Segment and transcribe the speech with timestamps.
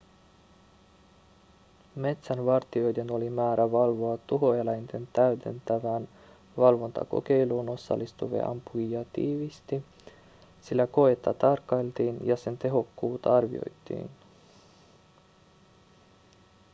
[1.95, 6.07] metsänvartijoiden oli määrä valvoa tuhoeläinten täydentävään
[6.57, 9.83] valvontakokeiluun osallistuvia ampujia tiiviisti
[10.61, 14.09] sillä koetta tarkkailtiin ja sen tehokkuutta arvioitiin